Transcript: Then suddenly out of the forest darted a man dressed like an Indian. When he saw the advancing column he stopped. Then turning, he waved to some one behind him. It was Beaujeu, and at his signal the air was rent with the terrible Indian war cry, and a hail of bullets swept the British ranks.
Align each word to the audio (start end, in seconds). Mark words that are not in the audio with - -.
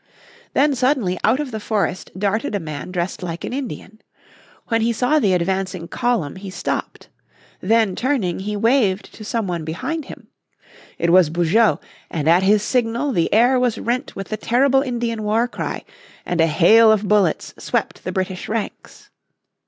Then 0.55 0.73
suddenly 0.73 1.19
out 1.23 1.39
of 1.39 1.51
the 1.51 1.59
forest 1.59 2.09
darted 2.17 2.55
a 2.55 2.59
man 2.59 2.89
dressed 2.91 3.21
like 3.21 3.43
an 3.43 3.53
Indian. 3.53 4.01
When 4.69 4.81
he 4.81 4.91
saw 4.91 5.19
the 5.19 5.33
advancing 5.35 5.87
column 5.87 6.37
he 6.37 6.49
stopped. 6.49 7.09
Then 7.59 7.95
turning, 7.95 8.39
he 8.39 8.55
waved 8.55 9.13
to 9.13 9.23
some 9.23 9.45
one 9.45 9.63
behind 9.63 10.05
him. 10.05 10.25
It 10.97 11.11
was 11.11 11.29
Beaujeu, 11.29 11.77
and 12.09 12.27
at 12.27 12.41
his 12.41 12.63
signal 12.63 13.11
the 13.11 13.31
air 13.31 13.59
was 13.59 13.77
rent 13.77 14.15
with 14.15 14.29
the 14.29 14.37
terrible 14.37 14.81
Indian 14.81 15.21
war 15.21 15.47
cry, 15.47 15.85
and 16.25 16.41
a 16.41 16.47
hail 16.47 16.91
of 16.91 17.07
bullets 17.07 17.53
swept 17.59 18.03
the 18.03 18.11
British 18.11 18.49
ranks. 18.49 19.11